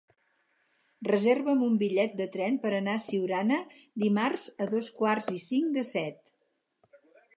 [1.07, 3.59] Reserva'm un bitllet de tren per anar a Siurana
[4.05, 6.35] dimarts a dos quarts i cinc de set.